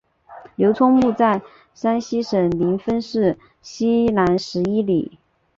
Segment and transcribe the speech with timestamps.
[0.55, 1.43] 刘聪墓在
[1.75, 5.19] 山西省临汾市西南十一里。